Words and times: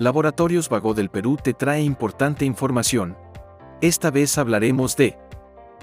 Laboratorios 0.00 0.70
Vago 0.70 0.94
del 0.94 1.10
Perú 1.10 1.36
te 1.36 1.52
trae 1.52 1.82
importante 1.82 2.46
información. 2.46 3.18
Esta 3.82 4.10
vez 4.10 4.38
hablaremos 4.38 4.96
de 4.96 5.18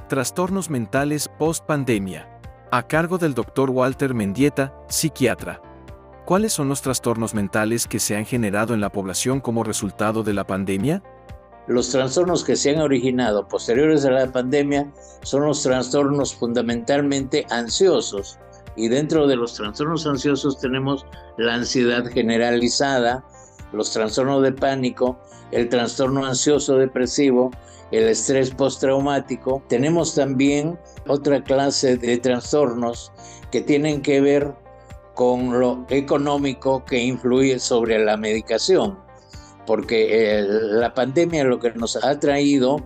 trastornos 0.09 0.71
mentales 0.71 1.29
post-pandemia, 1.37 2.27
a 2.71 2.87
cargo 2.87 3.19
del 3.19 3.35
Dr. 3.35 3.69
Walter 3.69 4.15
Mendieta, 4.15 4.73
psiquiatra. 4.87 5.61
¿Cuáles 6.25 6.51
son 6.51 6.67
los 6.67 6.81
trastornos 6.81 7.35
mentales 7.35 7.85
que 7.85 7.99
se 7.99 8.15
han 8.17 8.25
generado 8.25 8.73
en 8.73 8.81
la 8.81 8.91
población 8.91 9.39
como 9.39 9.63
resultado 9.63 10.23
de 10.23 10.33
la 10.33 10.47
pandemia? 10.47 11.03
Los 11.67 11.91
trastornos 11.91 12.43
que 12.43 12.55
se 12.55 12.71
han 12.71 12.81
originado 12.81 13.47
posteriores 13.47 14.03
a 14.03 14.09
la 14.09 14.31
pandemia 14.31 14.91
son 15.21 15.43
los 15.43 15.61
trastornos 15.61 16.33
fundamentalmente 16.33 17.45
ansiosos. 17.51 18.39
Y 18.75 18.87
dentro 18.87 19.27
de 19.27 19.35
los 19.35 19.53
trastornos 19.53 20.07
ansiosos 20.07 20.59
tenemos 20.59 21.05
la 21.37 21.53
ansiedad 21.53 22.07
generalizada, 22.07 23.23
los 23.73 23.91
trastornos 23.91 24.43
de 24.43 24.51
pánico, 24.51 25.19
el 25.51 25.69
trastorno 25.69 26.25
ansioso 26.25 26.77
depresivo, 26.77 27.51
el 27.91 28.07
estrés 28.07 28.51
postraumático. 28.51 29.61
Tenemos 29.67 30.15
también 30.15 30.77
otra 31.07 31.43
clase 31.43 31.97
de 31.97 32.17
trastornos 32.17 33.11
que 33.51 33.61
tienen 33.61 34.01
que 34.01 34.21
ver 34.21 34.53
con 35.13 35.59
lo 35.59 35.85
económico 35.89 36.85
que 36.85 36.99
influye 36.99 37.59
sobre 37.59 37.97
la 37.99 38.17
medicación 38.17 39.07
porque 39.67 40.39
eh, 40.39 40.41
la 40.41 40.93
pandemia 40.95 41.43
lo 41.43 41.59
que 41.59 41.71
nos 41.73 42.03
ha 42.03 42.17
traído 42.19 42.77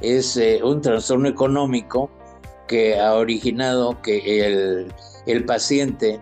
es 0.00 0.38
eh, 0.38 0.60
un 0.62 0.80
trastorno 0.80 1.28
económico 1.28 2.08
que 2.68 2.98
ha 2.98 3.14
originado 3.14 4.00
que 4.00 4.86
el, 5.26 5.44
paciente 5.44 6.20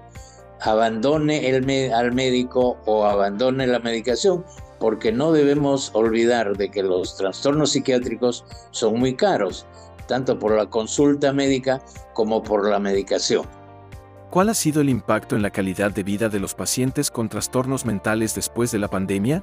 abandone 0.60 1.48
el, 1.48 1.92
al 1.92 2.12
médico 2.12 2.78
o 2.86 3.04
abandone 3.04 3.66
la 3.66 3.78
medicación, 3.78 4.44
porque 4.78 5.12
no 5.12 5.32
debemos 5.32 5.90
olvidar 5.94 6.56
de 6.56 6.70
que 6.70 6.82
los 6.82 7.16
trastornos 7.16 7.72
psiquiátricos 7.72 8.44
son 8.70 8.98
muy 8.98 9.14
caros, 9.14 9.66
tanto 10.06 10.38
por 10.38 10.56
la 10.56 10.66
consulta 10.66 11.32
médica 11.32 11.82
como 12.14 12.42
por 12.42 12.68
la 12.68 12.78
medicación. 12.78 13.46
¿Cuál 14.30 14.50
ha 14.50 14.54
sido 14.54 14.80
el 14.80 14.90
impacto 14.90 15.36
en 15.36 15.42
la 15.42 15.50
calidad 15.50 15.92
de 15.92 16.02
vida 16.02 16.28
de 16.28 16.40
los 16.40 16.54
pacientes 16.54 17.10
con 17.10 17.28
trastornos 17.28 17.86
mentales 17.86 18.34
después 18.34 18.70
de 18.70 18.78
la 18.78 18.88
pandemia? 18.88 19.42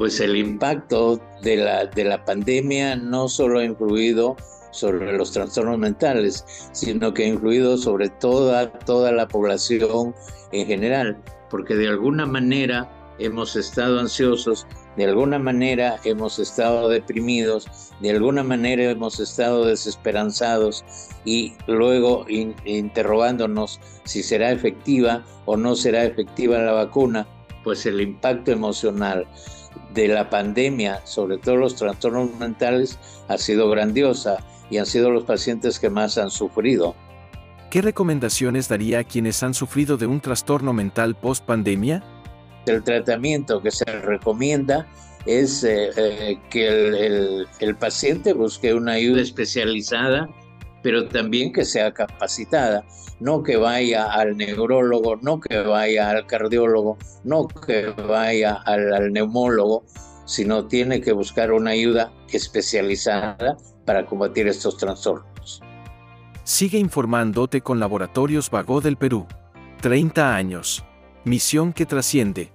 pues 0.00 0.20
el 0.20 0.36
impacto 0.36 1.20
de 1.42 1.56
la, 1.56 1.84
de 1.84 2.04
la 2.04 2.24
pandemia 2.24 2.96
no 2.96 3.28
solo 3.28 3.58
ha 3.58 3.64
influido 3.64 4.36
sobre 4.70 5.12
los 5.16 5.32
trastornos 5.32 5.78
mentales, 5.78 6.44
sino 6.72 7.12
que 7.12 7.24
ha 7.24 7.28
influido 7.28 7.76
sobre 7.76 8.08
toda, 8.08 8.72
toda 8.80 9.12
la 9.12 9.28
población 9.28 10.14
en 10.52 10.66
general, 10.66 11.22
porque 11.48 11.74
de 11.74 11.88
alguna 11.88 12.26
manera 12.26 12.88
hemos 13.18 13.56
estado 13.56 14.00
ansiosos, 14.00 14.66
de 14.96 15.04
alguna 15.04 15.38
manera 15.38 15.98
hemos 16.04 16.38
estado 16.38 16.88
deprimidos, 16.88 17.92
de 18.00 18.10
alguna 18.10 18.42
manera 18.42 18.84
hemos 18.84 19.20
estado 19.20 19.64
desesperanzados 19.64 20.84
y 21.24 21.54
luego 21.66 22.24
interrogándonos 22.28 23.78
si 24.04 24.22
será 24.22 24.50
efectiva 24.50 25.24
o 25.44 25.56
no 25.56 25.76
será 25.76 26.04
efectiva 26.04 26.58
la 26.58 26.72
vacuna, 26.72 27.26
pues 27.62 27.84
el 27.86 28.00
impacto 28.00 28.52
emocional 28.52 29.26
de 29.94 30.08
la 30.08 30.30
pandemia, 30.30 31.00
sobre 31.04 31.38
todo 31.38 31.56
los 31.56 31.76
trastornos 31.76 32.34
mentales, 32.36 32.98
ha 33.28 33.38
sido 33.38 33.68
grandiosa 33.68 34.38
y 34.70 34.78
han 34.78 34.86
sido 34.86 35.10
los 35.10 35.24
pacientes 35.24 35.78
que 35.78 35.90
más 35.90 36.18
han 36.18 36.30
sufrido. 36.30 36.94
¿Qué 37.70 37.82
recomendaciones 37.82 38.68
daría 38.68 39.00
a 39.00 39.04
quienes 39.04 39.42
han 39.42 39.54
sufrido 39.54 39.96
de 39.96 40.06
un 40.06 40.20
trastorno 40.20 40.72
mental 40.72 41.14
post 41.14 41.44
pandemia? 41.44 42.02
El 42.66 42.82
tratamiento 42.82 43.62
que 43.62 43.70
se 43.70 43.84
recomienda 43.84 44.86
es 45.26 45.64
eh, 45.64 45.90
eh, 45.96 46.38
que 46.50 47.46
el 47.60 47.76
paciente 47.76 48.32
busque 48.32 48.74
una 48.74 48.92
ayuda 48.92 49.22
especializada 49.22 50.28
pero 50.82 51.08
también 51.08 51.52
que 51.52 51.64
sea 51.64 51.92
capacitada, 51.92 52.84
no 53.18 53.42
que 53.42 53.56
vaya 53.56 54.06
al 54.12 54.36
neurólogo, 54.36 55.16
no 55.16 55.40
que 55.40 55.58
vaya 55.58 56.10
al 56.10 56.26
cardiólogo, 56.26 56.98
no 57.24 57.48
que 57.48 57.88
vaya 57.90 58.54
al, 58.64 59.12
neumólogo, 59.12 59.84
sino 60.24 60.66
tiene 60.66 61.00
que 61.00 61.12
buscar 61.12 61.52
una 61.52 61.72
ayuda 61.72 62.12
especializada 62.28 63.56
para 63.84 64.06
combatir 64.06 64.48
estos 64.48 64.76
trastornos. 64.76 65.62
Sigue 66.44 66.78
informándote 66.78 67.60
con 67.60 67.78
Laboratorios 67.78 68.50
Vago 68.50 68.80
del 68.80 68.96
Perú. 68.96 69.26
30 69.82 70.34
años. 70.34 70.84
Misión 71.24 71.72
que 71.72 71.86
trasciende. 71.86 72.52